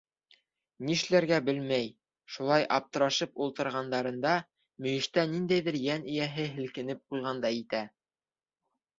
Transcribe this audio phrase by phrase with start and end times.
[0.85, 1.89] Нишләргә белмәй,
[2.37, 4.31] шулай аптырашып ултырғандарында
[4.85, 7.83] мөйөштә ниндәйҙер йән эйәһе һелкенеп ҡуйғандай итә.